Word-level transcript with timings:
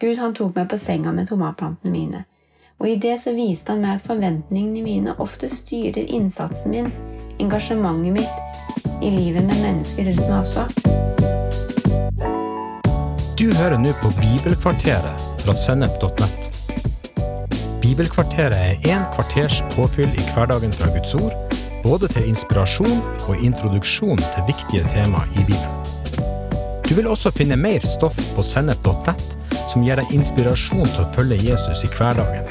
Gud 0.00 0.16
han 0.16 0.32
tok 0.32 0.54
meg 0.56 0.68
på 0.72 0.78
senga 0.80 1.12
med 1.12 1.26
tomatplantene 1.28 1.90
mine, 1.92 2.22
og 2.80 2.88
i 2.88 2.96
det 2.96 3.18
så 3.20 3.34
viste 3.36 3.74
han 3.74 3.82
meg 3.84 3.98
at 3.98 4.06
forventningene 4.08 4.80
mine 4.80 5.12
ofte 5.20 5.50
styrer 5.52 6.08
innsatsen 6.16 6.72
min, 6.72 6.86
engasjementet 7.36 8.14
mitt, 8.14 8.38
i 9.04 9.10
livet 9.12 9.44
med 9.44 9.60
mennesker 9.60 10.08
rundt 10.08 10.22
meg 10.24 10.38
også. 10.38 10.64
Du 13.36 13.52
hører 13.58 13.76
nå 13.80 13.92
på 14.00 14.08
Bibelkvarteret 14.16 15.26
fra 15.42 15.56
Sennep.nett. 15.56 16.48
Bibelkvarteret 17.84 18.56
er 18.56 18.94
én 18.94 19.04
kvarters 19.12 19.60
påfyll 19.74 20.14
i 20.16 20.24
hverdagen 20.32 20.72
fra 20.72 20.88
Guds 20.94 21.12
ord, 21.20 21.34
både 21.84 22.08
til 22.14 22.30
inspirasjon 22.30 23.02
og 23.28 23.44
introduksjon 23.44 24.24
til 24.30 24.48
viktige 24.48 24.88
tema 24.94 25.20
i 25.36 25.44
Bibelen. 25.44 25.76
Du 26.88 26.94
vil 26.96 27.08
også 27.08 27.32
finne 27.36 27.60
mer 27.60 27.84
stoff 27.84 28.16
på 28.32 28.44
Sennep.nett 28.44 29.39
som 29.70 29.84
gir 29.86 30.00
deg 30.00 30.10
inspirasjon 30.14 30.86
til 30.88 31.04
å 31.04 31.10
følge 31.14 31.38
Jesus 31.46 31.84
i 31.86 31.90
hverdagen. 31.94 32.48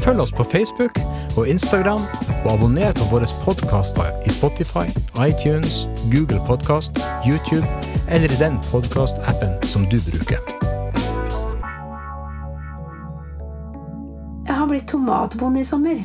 Følg 0.00 0.22
oss 0.24 0.32
på 0.32 0.46
Facebook 0.48 0.96
og 1.36 1.48
Instagram, 1.50 2.00
og 2.44 2.52
abonner 2.54 2.94
på 2.96 3.08
våre 3.12 3.28
podkaster 3.44 4.14
i 4.26 4.32
Spotify, 4.32 4.86
iTunes, 5.20 5.86
Google 6.12 6.40
Podkast, 6.46 6.98
YouTube 7.26 7.66
eller 8.08 8.32
i 8.32 8.40
den 8.40 8.56
podkastappen 8.70 9.58
som 9.68 9.84
du 9.90 9.98
bruker. 10.06 10.40
Jeg 14.48 14.56
har 14.56 14.70
blitt 14.70 14.88
tomatbonde 14.88 15.60
i 15.60 15.68
sommer. 15.68 16.00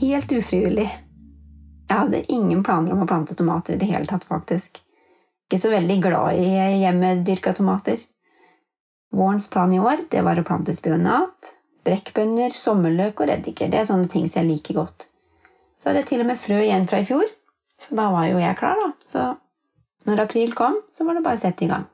Helt 0.00 0.32
ufrivillig. 0.32 0.88
Jeg 1.90 1.98
hadde 1.98 2.22
ingen 2.32 2.62
planer 2.64 2.94
om 2.94 3.02
å 3.04 3.10
plante 3.10 3.36
tomater 3.36 3.74
i 3.74 3.82
det 3.82 3.90
hele 3.90 4.08
tatt, 4.08 4.24
faktisk. 4.24 4.80
Ikke 5.50 5.60
så 5.60 5.74
veldig 5.74 5.98
glad 6.02 6.38
i 6.38 6.48
hjemmedyrka 6.84 7.52
tomater. 7.58 7.98
Vårens 9.10 9.48
plan 9.50 9.72
i 9.72 9.80
år 9.82 10.04
det 10.10 10.22
var 10.22 10.38
å 10.38 10.46
plante 10.46 10.74
spionat, 10.76 11.52
brekkbønner, 11.86 12.54
sommerløk 12.54 13.22
og 13.22 13.30
reddiker. 13.32 13.70
Det 13.70 13.80
er 13.80 13.88
sånne 13.88 14.10
ting 14.10 14.28
som 14.28 14.42
jeg 14.42 14.52
liker 14.52 14.78
godt. 14.78 15.06
Så 15.80 15.88
hadde 15.88 16.02
jeg 16.04 16.10
til 16.12 16.24
og 16.24 16.28
med 16.30 16.38
frø 16.38 16.60
igjen 16.60 16.86
fra 16.86 17.00
i 17.00 17.08
fjor, 17.08 17.26
så 17.80 17.96
da 17.96 18.10
var 18.12 18.28
jo 18.28 18.38
jeg 18.42 18.58
klar, 18.58 18.78
da. 18.78 18.90
Så 19.08 19.24
når 20.06 20.24
april 20.26 20.54
kom, 20.54 20.78
så 20.92 21.06
var 21.08 21.16
det 21.16 21.24
bare 21.24 21.40
å 21.40 21.42
sette 21.42 21.66
i 21.66 21.70
gang. 21.70 21.86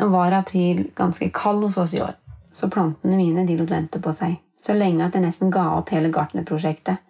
Nå 0.00 0.08
var 0.12 0.32
april 0.34 0.86
ganske 0.96 1.28
kald 1.34 1.66
hos 1.66 1.78
oss 1.82 1.94
i 1.94 2.02
år, 2.02 2.14
så 2.52 2.70
plantene 2.72 3.18
mine 3.18 3.44
de 3.46 3.58
lot 3.58 3.70
vente 3.70 4.00
på 4.02 4.14
seg, 4.16 4.38
så 4.62 4.76
lenge 4.78 5.04
at 5.04 5.18
jeg 5.18 5.26
nesten 5.26 5.52
ga 5.52 5.68
opp 5.76 5.92
hele 5.92 6.12
gartnerprosjektet. 6.14 7.02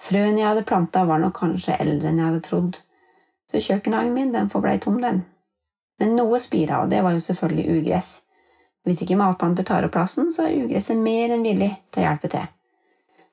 Frøene 0.00 0.40
jeg 0.40 0.48
hadde 0.48 0.66
planta, 0.66 1.04
var 1.06 1.20
nok 1.20 1.36
kanskje 1.38 1.76
eldre 1.78 2.10
enn 2.10 2.18
jeg 2.18 2.30
hadde 2.30 2.46
trodd, 2.48 2.80
så 3.52 3.60
kjøkkenhagen 3.62 4.16
min 4.16 4.32
den 4.34 4.48
forblei 4.50 4.78
tom, 4.82 4.98
den. 5.04 5.22
Men 6.00 6.16
noe 6.16 6.40
spira, 6.40 6.82
og 6.82 6.90
det 6.92 7.02
var 7.04 7.14
jo 7.14 7.22
selvfølgelig 7.24 7.78
ugress. 7.80 8.10
Hvis 8.88 9.02
ikke 9.04 9.18
matplanter 9.20 9.66
tar 9.68 9.84
opp 9.84 9.92
plassen, 9.92 10.30
så 10.32 10.46
er 10.46 10.64
ugresset 10.64 10.98
mer 10.98 11.34
enn 11.34 11.44
villig 11.44 11.70
til 11.92 12.02
å 12.02 12.06
hjelpe 12.08 12.30
til. 12.32 12.46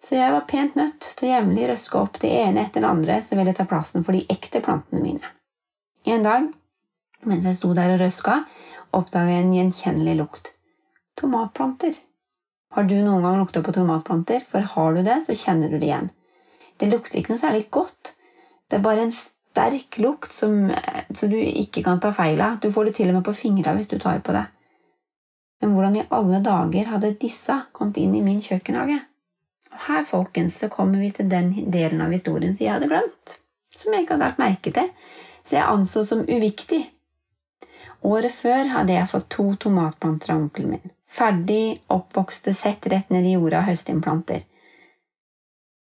Så 0.04 0.18
jeg 0.20 0.34
var 0.34 0.46
pent 0.50 0.76
nødt 0.78 1.08
til 1.18 1.30
å 1.30 1.32
jevnlig 1.32 1.70
røske 1.72 2.00
opp 2.00 2.20
det 2.22 2.30
ene 2.44 2.66
etter 2.68 2.84
det 2.84 2.90
andre 2.90 3.22
som 3.26 3.40
ville 3.40 3.56
ta 3.58 3.66
plassen 3.70 4.04
for 4.06 4.14
de 4.14 4.26
ekte 4.30 4.62
plantene 4.64 5.02
mine. 5.02 5.32
En 6.08 6.26
dag, 6.28 6.52
mens 7.28 7.48
jeg 7.48 7.58
sto 7.58 7.72
der 7.76 7.96
og 7.96 8.04
røska, 8.04 8.42
oppdaga 8.96 9.34
jeg 9.34 9.46
en 9.46 9.56
gjenkjennelig 9.56 10.18
lukt. 10.20 10.52
Tomatplanter. 11.18 11.96
Har 12.76 12.86
du 12.86 12.94
noen 13.00 13.24
gang 13.26 13.40
lukta 13.40 13.64
på 13.66 13.74
tomatplanter? 13.74 14.44
For 14.52 14.68
har 14.76 14.94
du 14.94 15.02
det, 15.08 15.18
så 15.26 15.36
kjenner 15.36 15.72
du 15.72 15.80
det 15.80 15.90
igjen. 15.90 16.12
Det 16.78 16.92
lukter 16.92 17.20
ikke 17.20 17.34
noe 17.34 17.42
særlig 17.42 17.66
godt. 17.74 18.14
Det 18.70 18.78
er 18.78 18.86
bare 18.86 19.08
en 19.08 19.16
sterk 19.58 19.98
lukt 19.98 20.34
som, 20.34 20.70
så 21.10 21.28
du 21.28 21.38
ikke 21.38 21.82
kan 21.84 22.00
ta 22.00 22.12
feil 22.14 22.42
av. 22.42 22.60
Du 22.62 22.70
får 22.72 22.90
det 22.90 22.98
til 23.00 23.10
og 23.10 23.18
med 23.18 23.26
på 23.26 23.34
fingra 23.38 23.74
hvis 23.78 23.90
du 23.90 23.98
tar 24.00 24.22
på 24.22 24.36
det. 24.36 24.46
Men 25.62 25.74
hvordan 25.74 25.96
i 25.98 26.08
alle 26.14 26.42
dager 26.46 26.92
hadde 26.94 27.16
disse 27.18 27.56
kommet 27.74 27.98
inn 27.98 28.14
i 28.16 28.22
min 28.22 28.42
kjøkkenhage? 28.44 29.00
Og 29.72 29.80
her, 29.88 30.04
folkens, 30.06 30.60
så 30.62 30.70
kommer 30.70 31.02
vi 31.02 31.10
til 31.12 31.30
den 31.32 31.56
delen 31.74 32.04
av 32.06 32.14
historien 32.14 32.54
som 32.54 32.66
jeg 32.66 32.76
hadde 32.76 32.92
glemt, 32.92 33.40
som 33.74 33.94
jeg 33.94 34.06
ikke 34.06 34.14
hadde 34.14 34.28
lagt 34.28 34.44
merke 34.44 34.74
til, 34.76 34.92
så 35.42 35.58
jeg 35.58 35.72
anså 35.74 36.06
som 36.06 36.22
uviktig. 36.28 36.84
Året 38.06 38.36
før 38.36 38.70
hadde 38.76 38.94
jeg 38.94 39.10
fått 39.10 39.28
to 39.34 39.48
tomatplanter 39.66 40.36
av 40.36 40.44
onkelen 40.44 40.76
min. 40.76 40.94
Ferdig 41.10 41.80
oppvokste, 41.90 42.54
sett 42.54 42.86
rett 42.94 43.10
ned 43.10 43.26
i 43.26 43.34
jorda 43.34 43.64
høstimplanter. 43.66 44.46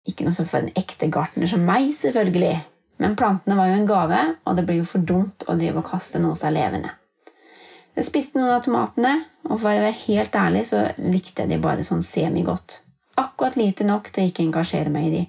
Ikke 0.09 0.25
noe 0.25 0.33
som 0.33 0.49
for 0.49 0.65
en 0.65 0.73
ekte 0.79 1.11
gartner 1.13 1.51
som 1.51 1.69
meg, 1.69 1.91
selvfølgelig, 1.99 2.57
men 2.99 3.17
plantene 3.17 3.57
var 3.59 3.71
jo 3.71 3.79
en 3.79 3.87
gave, 3.87 4.21
og 4.45 4.57
det 4.59 4.65
blir 4.67 4.81
jo 4.81 4.89
for 4.89 5.05
dumt 5.07 5.45
å 5.47 5.55
drive 5.59 5.83
og 5.83 5.87
kaste 5.87 6.21
noe 6.23 6.37
som 6.39 6.51
er 6.51 6.57
levende. 6.57 6.93
Jeg 7.99 8.07
spiste 8.07 8.39
noen 8.39 8.55
av 8.55 8.63
tomatene, 8.63 9.15
og 9.49 9.57
for 9.57 9.71
å 9.71 9.81
være 9.83 9.95
helt 10.05 10.37
ærlig 10.39 10.65
så 10.69 10.85
likte 11.03 11.45
jeg 11.45 11.53
de 11.53 11.61
bare 11.63 11.87
sånn 11.87 12.05
semigodt. 12.07 12.81
Akkurat 13.19 13.57
lite 13.59 13.87
nok 13.87 14.13
til 14.13 14.23
å 14.23 14.31
ikke 14.31 14.45
engasjere 14.45 14.93
meg 14.95 15.09
i 15.09 15.15
de. 15.15 15.25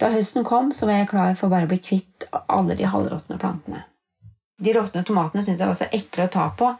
Da 0.00 0.08
høsten 0.14 0.46
kom, 0.46 0.72
så 0.74 0.88
var 0.88 1.02
jeg 1.02 1.10
klar 1.12 1.36
for 1.38 1.52
bare 1.52 1.68
å 1.68 1.70
bli 1.70 1.78
kvitt 1.84 2.26
alle 2.40 2.74
de 2.78 2.88
halvråtne 2.88 3.38
plantene. 3.38 3.84
De 4.60 4.74
råtne 4.74 5.04
tomatene 5.06 5.44
syntes 5.44 5.60
jeg 5.62 5.70
var 5.70 5.78
så 5.78 5.90
ekle 5.94 6.26
å 6.26 6.32
ta 6.32 6.48
på, 6.56 6.72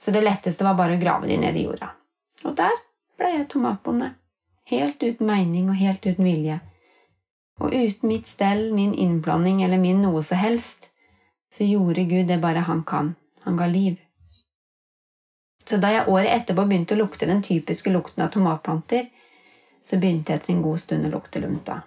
så 0.00 0.14
det 0.14 0.24
letteste 0.24 0.64
var 0.64 0.78
bare 0.78 0.96
å 0.96 1.02
grave 1.02 1.28
de 1.28 1.36
ned 1.40 1.56
i 1.58 1.66
jorda. 1.66 1.90
Og 2.48 2.56
der 2.56 2.76
ble 3.20 3.34
jeg 3.34 3.48
tomatbonde. 3.52 4.12
Helt 4.70 5.02
uten 5.02 5.26
mening 5.26 5.68
og 5.68 5.80
helt 5.80 6.06
uten 6.06 6.24
vilje. 6.24 6.60
Og 7.60 7.74
uten 7.74 8.08
mitt 8.08 8.28
stell, 8.28 8.70
min 8.72 8.94
innblanding 8.94 9.62
eller 9.62 9.78
min 9.78 10.00
noe 10.02 10.22
så 10.24 10.38
helst, 10.40 10.88
så 11.52 11.66
gjorde 11.66 12.06
Gud 12.08 12.30
det 12.30 12.40
bare 12.40 12.64
han 12.66 12.84
kan. 12.88 13.14
Han 13.44 13.56
ga 13.56 13.66
liv. 13.66 13.98
Så 15.68 15.76
da 15.76 15.92
jeg 15.92 16.08
året 16.08 16.32
etterpå 16.34 16.64
begynte 16.66 16.96
å 16.96 17.00
lukte 17.02 17.28
den 17.28 17.42
typiske 17.46 17.92
lukten 17.92 18.24
av 18.24 18.32
tomatplanter, 18.34 19.06
så 19.84 19.98
begynte 20.00 20.32
jeg 20.32 20.40
etter 20.40 20.54
en 20.54 20.64
god 20.64 20.80
stund 20.80 21.06
å 21.06 21.12
lukte 21.12 21.42
lunta. 21.42 21.82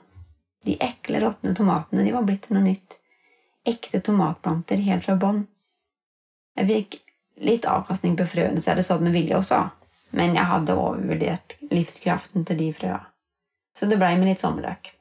De 0.64 0.78
ekle, 0.80 1.20
råtne 1.20 1.56
tomatene 1.58 2.06
de 2.06 2.14
var 2.16 2.24
blitt 2.28 2.48
til 2.48 2.58
noe 2.58 2.68
nytt. 2.70 3.00
Ekte 3.68 4.00
tomatplanter 4.04 4.80
helt 4.86 5.06
fra 5.06 5.18
bånn. 5.20 5.44
Jeg 6.56 6.70
fikk 6.70 7.00
litt 7.44 7.66
avkastning 7.68 8.16
på 8.20 8.28
frøene, 8.30 8.62
så 8.62 8.70
jeg 8.70 8.76
hadde 8.78 8.88
sådd 8.88 9.04
med 9.04 9.16
vilje 9.18 9.40
også, 9.40 9.62
men 10.20 10.38
jeg 10.38 10.48
hadde 10.54 10.78
overvurdert 10.78 11.58
livskraften 11.72 12.46
til 12.48 12.60
de 12.62 12.74
frøa. 12.78 13.00
Så 13.76 13.90
det 13.90 13.98
blei 14.00 14.14
med 14.20 14.30
litt 14.30 14.44
sommerløk. 14.44 14.94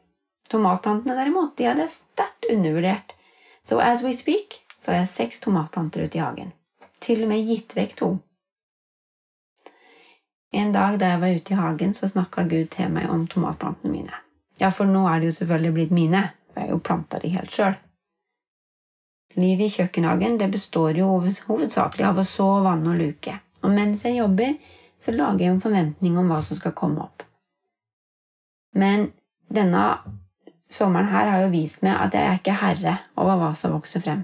Tomatplantene 0.53 1.17
derimot, 1.17 1.55
de 1.57 1.71
hadde 1.71 1.89
sterkt 1.89 2.51
undervurdert. 2.53 3.15
Så 3.65 3.79
as 3.81 4.03
we 4.05 4.13
speak 4.13 4.61
så 4.79 4.91
har 4.91 4.99
jeg 4.99 5.09
seks 5.09 5.41
tomatplanter 5.41 6.05
ute 6.05 6.19
i 6.19 6.21
hagen. 6.21 6.51
Til 7.01 7.23
og 7.25 7.31
med 7.31 7.47
gitt 7.47 7.77
vekk 7.79 7.95
to. 7.97 8.09
En 10.53 10.75
dag 10.75 10.99
da 11.01 11.15
jeg 11.15 11.21
var 11.23 11.37
ute 11.39 11.55
i 11.55 11.57
hagen, 11.57 11.95
så 11.95 12.11
snakka 12.11 12.45
Gud 12.51 12.69
til 12.75 12.91
meg 12.93 13.09
om 13.11 13.25
tomatplantene 13.31 13.93
mine. 13.95 14.19
Ja, 14.61 14.69
for 14.69 14.91
nå 14.91 15.07
er 15.09 15.23
de 15.23 15.31
jo 15.31 15.37
selvfølgelig 15.39 15.73
blitt 15.79 15.95
mine, 15.97 16.23
for 16.51 16.61
jeg 16.61 16.69
har 16.69 16.75
jo 16.75 16.83
planta 16.85 17.21
de 17.23 17.31
helt 17.33 17.55
sjøl. 17.55 17.79
Livet 19.41 19.71
i 19.71 19.75
kjøkkenhagen 19.79 20.37
det 20.43 20.51
består 20.53 20.99
jo 21.01 21.09
hovedsakelig 21.17 22.05
av 22.11 22.21
å 22.21 22.27
så, 22.29 22.49
vanne 22.67 22.93
og 22.93 23.01
luke. 23.01 23.39
Og 23.65 23.73
mens 23.73 24.05
jeg 24.05 24.19
jobber, 24.19 24.59
så 25.01 25.15
lager 25.17 25.47
jeg 25.47 25.55
en 25.55 25.63
forventning 25.65 26.19
om 26.21 26.29
hva 26.29 26.43
som 26.45 26.59
skal 26.59 26.77
komme 26.77 27.07
opp. 27.07 27.25
Men 28.77 29.09
denne 29.49 29.87
Sommeren 30.73 31.11
her 31.13 31.29
har 31.29 31.43
jo 31.45 31.53
vist 31.53 31.83
meg 31.85 31.99
at 32.01 32.15
jeg 32.17 32.25
er 32.25 32.39
ikke 32.39 32.57
herre 32.57 32.95
over 33.21 33.37
hva 33.41 33.51
som 33.59 33.75
vokser 33.75 34.01
frem. 34.01 34.23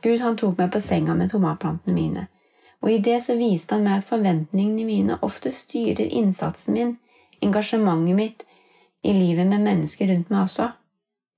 Gud 0.00 0.22
han 0.24 0.38
tok 0.40 0.56
meg 0.56 0.70
på 0.72 0.80
senga 0.80 1.12
med 1.16 1.28
tomatplantene 1.32 1.92
mine, 1.92 2.22
og 2.80 2.88
i 2.88 3.02
det 3.04 3.18
så 3.20 3.36
viste 3.36 3.76
han 3.76 3.84
meg 3.84 4.00
at 4.00 4.08
forventningene 4.08 4.86
mine 4.88 5.18
ofte 5.26 5.52
styrer 5.52 6.08
innsatsen 6.08 6.76
min, 6.78 6.94
engasjementet 7.44 8.16
mitt, 8.16 8.46
i 9.04 9.12
livet 9.12 9.48
med 9.48 9.64
mennesker 9.64 10.08
rundt 10.08 10.32
meg 10.32 10.46
også. 10.46 10.70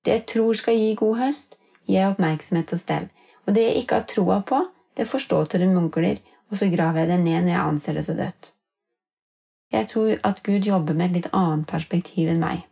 Det 0.04 0.14
jeg 0.14 0.26
tror 0.30 0.54
skal 0.58 0.78
gi 0.78 0.94
god 0.98 1.18
høst, 1.18 1.58
gir 1.86 1.98
jeg 1.98 2.14
oppmerksomhet 2.14 2.74
og 2.74 2.82
stell, 2.82 3.10
og 3.46 3.54
det 3.54 3.66
jeg 3.66 3.82
ikke 3.82 3.98
har 3.98 4.08
troa 4.14 4.40
på, 4.46 4.64
det 4.96 5.10
forstår 5.10 5.50
til 5.50 5.66
det 5.66 5.70
munkler, 5.74 6.18
og 6.50 6.58
så 6.58 6.70
graver 6.70 7.02
jeg 7.02 7.10
det 7.10 7.20
ned 7.22 7.46
når 7.46 7.54
jeg 7.56 7.62
anser 7.66 7.98
det 7.98 8.04
så 8.06 8.14
dødt. 8.14 8.52
Jeg 9.72 9.88
tror 9.88 10.18
at 10.22 10.42
Gud 10.46 10.68
jobber 10.68 10.94
med 10.94 11.10
et 11.10 11.16
litt 11.16 11.32
annet 11.32 11.66
perspektiv 11.66 12.30
enn 12.30 12.42
meg. 12.42 12.68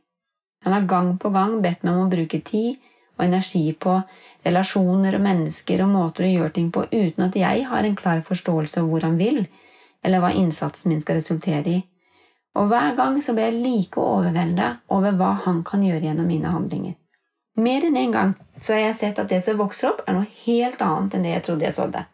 Han 0.64 0.72
har 0.72 0.88
gang 0.88 1.18
på 1.18 1.30
gang 1.32 1.60
bedt 1.62 1.82
meg 1.82 1.94
om 1.94 2.06
å 2.06 2.12
bruke 2.12 2.40
tid 2.44 2.76
og 3.16 3.24
energi 3.26 3.64
på 3.72 3.98
relasjoner 4.46 5.16
og 5.16 5.24
mennesker 5.24 5.82
og 5.84 5.92
måter 5.92 6.26
å 6.26 6.32
gjøre 6.32 6.54
ting 6.56 6.70
på 6.72 6.86
uten 6.90 7.26
at 7.26 7.36
jeg 7.36 7.64
har 7.68 7.84
en 7.84 7.96
klar 7.96 8.22
forståelse 8.26 8.80
av 8.80 8.88
hvor 8.88 9.04
han 9.04 9.18
vil, 9.20 9.44
eller 10.04 10.22
hva 10.22 10.32
innsatsen 10.36 10.92
min 10.92 11.02
skal 11.04 11.20
resultere 11.20 11.76
i. 11.76 11.80
Og 12.58 12.70
hver 12.70 12.96
gang 12.98 13.20
så 13.22 13.34
blir 13.36 13.50
jeg 13.50 13.62
like 13.62 14.00
overvelda 14.00 14.70
over 14.96 15.16
hva 15.16 15.34
han 15.44 15.60
kan 15.66 15.84
gjøre 15.86 16.08
gjennom 16.08 16.26
mine 16.26 16.50
handlinger. 16.50 16.96
Mer 17.60 17.84
enn 17.86 17.98
én 17.98 18.08
en 18.08 18.14
gang 18.16 18.32
så 18.56 18.74
har 18.74 18.86
jeg 18.86 18.96
sett 18.98 19.20
at 19.20 19.28
det 19.30 19.42
som 19.44 19.58
vokser 19.60 19.90
opp, 19.90 20.02
er 20.06 20.16
noe 20.16 20.28
helt 20.46 20.80
annet 20.82 21.14
enn 21.14 21.26
det 21.26 21.34
jeg 21.34 21.44
trodde 21.46 21.66
jeg 21.68 21.76
sådde. 21.76 22.04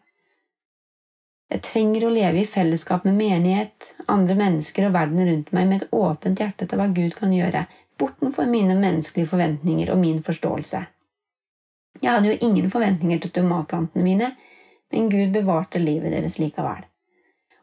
Jeg 1.47 1.63
trenger 1.63 2.03
å 2.07 2.11
leve 2.11 2.41
i 2.41 2.47
fellesskap 2.47 3.05
med 3.07 3.15
menighet, 3.15 3.93
andre 4.11 4.35
mennesker 4.35 4.89
og 4.89 4.95
verden 4.97 5.23
rundt 5.29 5.53
meg 5.55 5.69
med 5.69 5.81
et 5.83 5.93
åpent 5.95 6.41
hjerte 6.41 6.67
til 6.67 6.79
hva 6.79 6.89
Gud 6.91 7.15
kan 7.15 7.31
gjøre, 7.31 7.63
bortenfor 7.97 8.49
mine 8.51 8.75
menneskelige 8.77 9.31
forventninger 9.31 9.93
og 9.93 10.01
min 10.01 10.19
forståelse. 10.25 10.83
Jeg 12.01 12.11
hadde 12.11 12.33
jo 12.33 12.37
ingen 12.45 12.67
forventninger 12.69 13.23
til 13.23 13.33
tomatplantene 13.39 14.03
mine, 14.05 14.31
men 14.91 15.09
Gud 15.09 15.31
bevarte 15.33 15.79
livet 15.81 16.13
deres 16.13 16.37
likevel. 16.41 16.83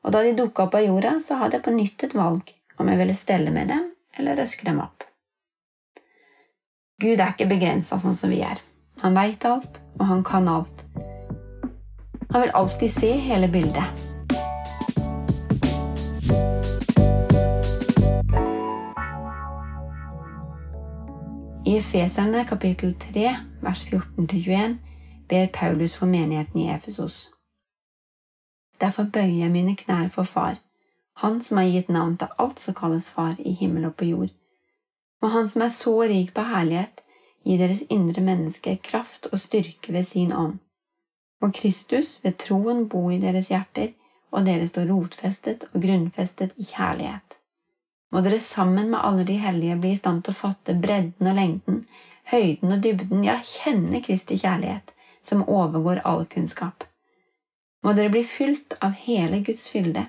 Og 0.05 0.13
da 0.13 0.23
de 0.25 0.35
dukka 0.37 0.67
opp 0.67 0.77
av 0.81 0.85
jorda, 0.85 1.19
så 1.21 1.39
hadde 1.41 1.59
jeg 1.59 1.67
på 1.69 1.77
nytt 1.77 2.09
et 2.09 2.17
valg 2.17 2.55
om 2.81 2.89
jeg 2.91 3.01
ville 3.01 3.17
stelle 3.17 3.53
med 3.55 3.71
dem 3.73 3.91
eller 4.19 4.41
røske 4.41 4.67
dem 4.67 4.81
opp. 4.85 5.05
Gud 7.01 7.21
er 7.21 7.33
ikke 7.33 7.51
begrensa 7.51 7.99
sånn 8.01 8.17
som 8.17 8.33
vi 8.33 8.41
er. 8.47 8.61
Han 9.03 9.17
veit 9.17 9.45
alt, 9.49 9.81
og 9.99 10.07
han 10.09 10.23
kan 10.27 10.49
alt. 10.49 10.85
Han 12.35 12.43
vil 12.43 12.51
alltid 12.51 12.91
se 12.91 13.13
hele 13.13 13.49
bildet. 13.49 13.85
I 21.67 21.77
Efeserne 21.77 22.45
kapittel 22.45 22.95
3, 22.95 23.37
vers 23.61 23.87
14-21 23.87 24.77
ber 25.29 25.47
Paulus 25.47 25.95
for 25.95 26.07
menigheten 26.07 26.61
i 26.61 26.69
Efesos. 26.75 27.31
Derfor 28.81 29.05
bøyer 29.05 29.39
jeg 29.45 29.51
mine 29.51 29.77
knær 29.77 30.09
for 30.09 30.23
Far, 30.23 30.59
Han 31.17 31.43
som 31.43 31.57
har 31.57 31.71
gitt 31.71 31.89
navn 31.89 32.17
til 32.17 32.35
alt 32.39 32.61
som 32.61 32.75
kalles 32.75 33.11
Far 33.11 33.39
i 33.39 33.53
himmel 33.53 33.85
og 33.85 33.95
på 33.95 34.05
jord, 34.05 34.35
og 35.23 35.31
Han 35.31 35.49
som 35.49 35.63
er 35.63 35.69
så 35.69 36.01
rik 36.03 36.35
på 36.35 36.43
herlighet, 36.51 37.01
gi 37.45 37.57
deres 37.57 37.87
indre 37.91 38.23
menneske 38.23 38.77
kraft 38.83 39.31
og 39.33 39.41
styrke 39.41 39.93
ved 39.93 40.03
sin 40.03 40.33
ånd. 40.33 40.59
Og 41.45 41.53
Kristus 41.55 42.17
ved 42.25 42.39
troen 42.41 42.87
bo 42.89 43.07
i 43.13 43.21
deres 43.21 43.53
hjerter, 43.53 43.93
og 44.35 44.49
dere 44.49 44.67
står 44.67 44.89
rotfestet 44.91 45.69
og 45.73 45.83
grunnfestet 45.85 46.57
i 46.57 46.67
kjærlighet 46.67 47.41
må 48.15 48.21
dere 48.23 48.39
sammen 48.39 48.93
med 48.93 49.03
alle 49.03 49.25
de 49.27 49.41
hellige 49.43 49.77
bli 49.83 49.91
i 49.97 49.99
stand 49.99 50.23
til 50.23 50.31
å 50.31 50.39
fatte 50.39 50.77
bredden 50.79 51.31
og 51.31 51.35
lengden, 51.35 51.81
høyden 52.31 52.75
og 52.77 52.83
dybden, 52.85 53.25
ja, 53.27 53.41
kjenne 53.43 53.99
Kristi 54.05 54.39
kjærlighet, 54.39 54.93
som 55.19 55.43
overgår 55.51 56.05
all 56.07 56.23
kunnskap. 56.31 56.87
Må 57.83 57.97
dere 57.99 58.13
bli 58.15 58.23
fylt 58.23 58.77
av 58.81 58.95
hele 59.07 59.43
Guds 59.47 59.67
fylde, 59.73 60.09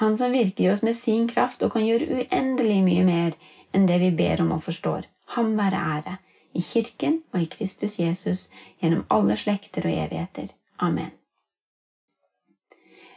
Han 0.00 0.16
som 0.16 0.32
virker 0.32 0.64
i 0.64 0.68
oss 0.72 0.80
med 0.82 0.96
sin 0.96 1.26
kraft 1.28 1.62
og 1.62 1.74
kan 1.74 1.84
gjøre 1.84 2.22
uendelig 2.22 2.78
mye 2.82 3.02
mer 3.04 3.34
enn 3.76 3.84
det 3.86 3.98
vi 4.00 4.08
ber 4.16 4.40
om 4.40 4.54
og 4.56 4.62
forstår. 4.64 5.04
Ham 5.36 5.52
være 5.58 5.82
ære, 5.96 6.14
i 6.54 6.62
Kirken 6.62 7.20
og 7.32 7.42
i 7.42 7.48
Kristus 7.50 7.98
Jesus, 7.98 8.48
gjennom 8.80 9.06
alle 9.10 9.36
slekter 9.36 9.86
og 9.88 9.92
evigheter. 9.94 10.52
Amen. 10.78 11.10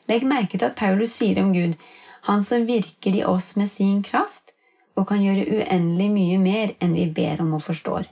Legg 0.10 0.26
merke 0.30 0.58
til 0.58 0.68
at 0.68 0.78
Paulus 0.78 1.16
sier 1.18 1.42
om 1.42 1.54
Gud 1.54 1.78
han 2.26 2.44
som 2.44 2.66
virker 2.66 3.14
i 3.14 3.24
oss 3.26 3.54
med 3.56 3.70
sin 3.70 4.02
kraft 4.06 4.54
og 4.96 5.08
kan 5.10 5.22
gjøre 5.22 5.46
uendelig 5.60 6.10
mye 6.14 6.38
mer 6.42 6.76
enn 6.82 6.96
vi 6.98 7.06
ber 7.14 7.42
om 7.44 7.54
og 7.58 7.66
forstår. 7.66 8.08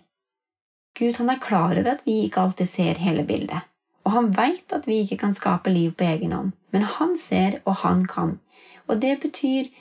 Gud 0.97 1.17
han 1.17 1.31
er 1.33 1.41
klar 1.41 1.73
over 1.73 1.95
at 1.95 2.03
vi 2.05 2.19
ikke 2.25 2.43
alltid 2.43 2.69
ser 2.69 3.01
hele 3.01 3.23
bildet, 3.25 3.63
og 4.05 4.13
han 4.13 4.29
veit 4.37 4.75
at 4.75 4.85
vi 4.89 4.99
ikke 5.01 5.17
kan 5.23 5.33
skape 5.37 5.73
liv 5.73 5.95
på 5.97 6.05
egen 6.05 6.35
hånd, 6.35 6.51
men 6.75 6.85
han 6.97 7.15
ser, 7.17 7.61
og 7.65 7.81
han 7.81 8.05
kan. 8.09 8.35
Og 8.85 9.01
det 9.01 9.15
betyr 9.23 9.71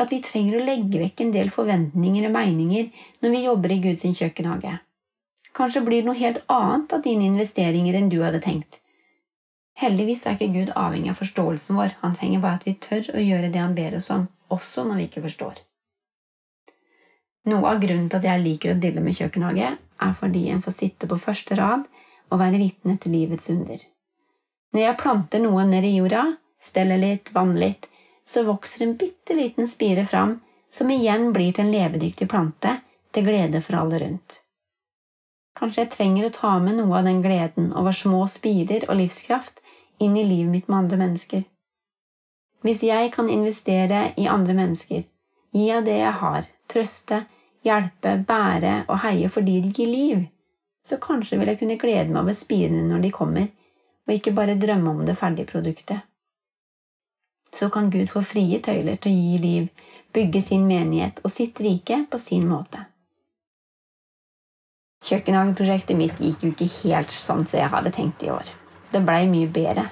at 0.00 0.10
vi 0.12 0.22
trenger 0.24 0.58
å 0.58 0.64
legge 0.66 1.00
vekk 1.00 1.22
en 1.24 1.34
del 1.34 1.50
forventninger 1.54 2.26
og 2.28 2.34
meninger 2.34 2.88
når 3.22 3.34
vi 3.34 3.42
jobber 3.44 3.74
i 3.74 3.82
Guds 3.84 4.06
kjøkkenhage. 4.06 4.78
Kanskje 5.54 5.84
blir 5.86 6.02
det 6.02 6.08
noe 6.08 6.18
helt 6.18 6.40
annet 6.50 6.96
av 6.96 7.04
dine 7.04 7.28
investeringer 7.28 7.98
enn 7.98 8.10
du 8.10 8.18
hadde 8.24 8.42
tenkt. 8.42 8.80
Heldigvis 9.78 10.24
er 10.26 10.36
ikke 10.36 10.54
Gud 10.54 10.72
avhengig 10.78 11.10
av 11.10 11.18
forståelsen 11.18 11.78
vår, 11.78 11.94
han 12.00 12.16
trenger 12.18 12.42
bare 12.42 12.60
at 12.60 12.66
vi 12.66 12.74
tør 12.78 13.10
å 13.14 13.22
gjøre 13.22 13.50
det 13.54 13.62
han 13.62 13.74
ber 13.74 13.96
oss 13.98 14.10
om, 14.14 14.26
også 14.54 14.86
når 14.86 15.00
vi 15.00 15.06
ikke 15.08 15.24
forstår. 15.24 15.62
Noe 17.50 17.70
av 17.70 17.80
grunnen 17.82 18.06
til 18.08 18.20
at 18.20 18.28
jeg 18.28 18.42
liker 18.42 18.72
å 18.72 18.80
dille 18.80 19.02
med 19.04 19.18
kjøkkenhage, 19.18 19.74
er 19.78 20.14
fordi 20.18 20.46
en 20.50 20.62
får 20.64 20.76
sitte 20.78 21.08
på 21.10 21.18
første 21.20 21.58
rad 21.58 21.84
og 22.30 22.40
være 22.40 22.60
vitne 22.62 22.96
til 22.98 23.14
livets 23.14 23.50
under. 23.52 23.82
Når 24.74 24.82
jeg 24.82 24.98
planter 25.02 25.42
noe 25.42 25.66
ned 25.68 25.86
i 25.86 25.96
jorda, 25.98 26.24
steller 26.62 26.98
litt, 26.98 27.30
vanner 27.34 27.60
litt, 27.66 27.90
så 28.28 28.42
vokser 28.42 28.84
en 28.84 28.96
bitte 28.96 29.34
liten 29.34 29.68
spire 29.68 30.06
fram, 30.06 30.40
som 30.70 30.90
igjen 30.90 31.32
blir 31.32 31.52
til 31.52 31.66
en 31.66 31.74
levedyktig 31.74 32.28
plante, 32.28 32.80
til 33.14 33.26
glede 33.28 33.60
for 33.62 33.78
alle 33.78 34.00
rundt. 34.02 34.40
Kanskje 35.54 35.84
jeg 35.84 35.92
trenger 35.92 36.26
å 36.26 36.34
ta 36.34 36.52
med 36.58 36.80
noe 36.80 36.98
av 36.98 37.06
den 37.06 37.20
gleden 37.22 37.70
over 37.78 37.94
små 37.94 38.24
spirer 38.26 38.88
og 38.88 38.98
livskraft 38.98 39.60
inn 40.02 40.16
i 40.18 40.24
livet 40.26 40.50
mitt 40.50 40.68
med 40.68 40.80
andre 40.80 40.98
mennesker. 41.04 41.44
Hvis 42.64 42.82
jeg 42.82 43.12
kan 43.14 43.28
investere 43.30 44.08
i 44.18 44.26
andre 44.26 44.56
mennesker, 44.56 45.04
gi 45.54 45.66
av 45.70 45.84
det 45.86 45.98
jeg 46.00 46.14
har, 46.22 46.48
trøste, 46.66 47.20
hjelpe, 47.62 48.16
bære 48.26 48.72
og 48.88 49.02
heie 49.04 49.28
fordi 49.30 49.60
de 49.62 49.70
gir 49.76 49.90
liv, 49.92 50.24
så 50.84 50.98
kanskje 51.00 51.38
vil 51.38 51.52
jeg 51.52 51.60
kunne 51.60 51.78
glede 51.80 52.10
meg 52.10 52.24
over 52.24 52.36
spirene 52.36 52.82
når 52.88 53.04
de 53.04 53.12
kommer, 53.14 53.46
og 54.04 54.16
ikke 54.16 54.34
bare 54.36 54.58
drømme 54.60 54.90
om 54.90 55.04
det 55.06 55.16
ferdige 55.20 55.48
produktet. 55.52 56.02
Så 57.54 57.70
kan 57.70 57.90
Gud 57.90 58.10
få 58.10 58.22
frie 58.26 58.58
tøyler 58.58 58.98
til 58.98 59.12
å 59.12 59.14
gi 59.14 59.38
liv, 59.38 59.68
bygge 60.14 60.42
sin 60.42 60.66
menighet 60.66 61.20
og 61.22 61.30
sitt 61.30 61.60
rike 61.62 62.00
på 62.10 62.18
sin 62.18 62.48
måte. 62.50 62.82
Kjøkkenhageprosjektet 65.04 65.98
mitt 65.98 66.18
gikk 66.18 66.42
jo 66.42 66.50
ikke 66.54 66.70
helt 66.80 67.12
sånn 67.12 67.44
som 67.46 67.60
jeg 67.60 67.70
hadde 67.70 67.92
tenkt 67.94 68.24
i 68.24 68.32
år. 68.32 68.48
Det 68.90 69.02
blei 69.04 69.26
mye 69.28 69.50
bedre. 69.52 69.90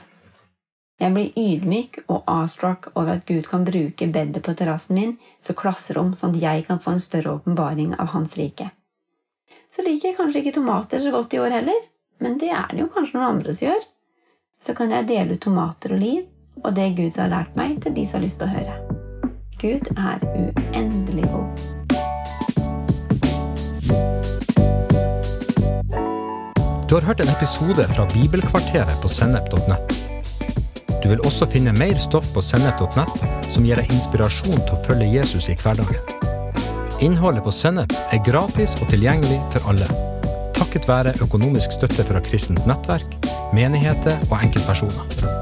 Jeg 1.03 1.14
blir 1.14 1.38
ydmyk 1.38 1.99
og 2.06 2.23
awestruck 2.31 2.88
over 2.94 3.17
at 3.17 3.26
Gud 3.29 3.49
kan 3.50 3.67
bruke 3.67 4.06
bedet 4.14 4.43
på 4.47 4.55
terrassen 4.59 4.97
min 4.99 5.14
som 5.43 5.59
klasserom, 5.59 6.14
sånn 6.17 6.37
at 6.37 6.43
jeg 6.43 6.67
kan 6.69 6.81
få 6.82 6.97
en 6.97 7.03
større 7.03 7.37
åpenbaring 7.37 7.97
av 7.99 8.12
Hans 8.14 8.37
rike. 8.38 8.70
Så 9.73 9.85
liker 9.85 10.11
jeg 10.11 10.19
kanskje 10.19 10.43
ikke 10.43 10.56
tomater 10.61 11.03
så 11.03 11.12
godt 11.14 11.35
i 11.35 11.41
år 11.43 11.59
heller, 11.59 11.81
men 12.23 12.38
det 12.41 12.53
er 12.55 12.70
det 12.70 12.85
jo 12.85 12.91
kanskje 12.94 13.19
noen 13.19 13.37
andre 13.37 13.55
som 13.56 13.69
gjør. 13.69 13.88
Så 14.62 14.76
kan 14.79 14.94
jeg 14.94 15.11
dele 15.11 15.37
ut 15.37 15.43
tomater 15.43 15.97
og 15.97 16.03
liv 16.03 16.23
og 16.64 16.76
det 16.76 16.93
Gud 16.96 17.19
har 17.20 17.32
lært 17.32 17.56
meg, 17.56 17.78
til 17.82 17.94
de 17.96 18.06
som 18.06 18.20
har 18.20 18.26
lyst 18.26 18.43
til 18.43 18.49
å 18.49 18.54
høre. 18.56 18.75
Gud 19.62 19.93
er 19.96 20.19
uendelig 20.37 21.28
god. 21.32 21.49
Du 26.88 26.96
har 26.99 27.06
hørt 27.08 27.20
en 27.25 27.32
episode 27.32 27.84
fra 27.96 28.06
Bibelkvarteret 28.12 28.99
på 29.02 29.08
sennep.nett. 29.08 29.94
Du 31.02 31.08
vil 31.08 31.22
også 31.26 31.49
finne 31.50 31.72
mer 31.78 31.99
stoff 31.99 32.28
på 32.34 32.43
sennep.nett 32.44 33.31
som 33.52 33.64
gir 33.66 33.81
deg 33.81 33.90
inspirasjon 33.93 34.60
til 34.60 34.76
å 34.76 34.82
følge 34.87 35.08
Jesus 35.12 35.49
i 35.52 35.56
hverdagen. 35.60 36.20
Innholdet 37.02 37.43
på 37.43 37.50
Sennep 37.50 37.90
er 38.14 38.22
gratis 38.22 38.76
og 38.78 38.87
tilgjengelig 38.93 39.40
for 39.50 39.72
alle, 39.72 39.88
takket 40.54 40.87
være 40.87 41.16
økonomisk 41.25 41.75
støtte 41.75 42.06
fra 42.06 42.22
kristent 42.22 42.62
nettverk, 42.70 43.19
menigheter 43.56 44.22
og 44.31 44.38
enkeltpersoner. 44.38 45.41